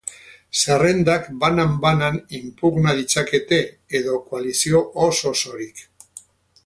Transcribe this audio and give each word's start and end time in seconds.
Zerrendak 0.59 1.27
banan 1.43 1.75
banan 1.83 2.17
inpugna 2.39 2.95
ditzakete, 3.01 3.61
edo 4.01 4.17
koalizio 4.31 4.83
oso 5.09 5.35
osorik. 5.37 5.87